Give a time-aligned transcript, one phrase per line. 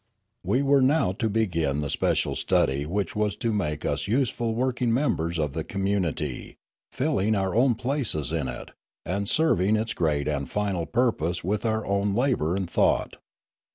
[0.43, 4.91] We were now to begin the special study which was to make us useful working
[4.91, 6.55] members of the community,
[6.91, 8.71] filling our own places in it,
[9.05, 13.17] and serving its great and final purpose with our own labour and thought.